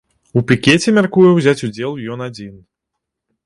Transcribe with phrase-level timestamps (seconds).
[0.39, 2.53] У пікеце мяркуе ўзяць удзел ён адзін.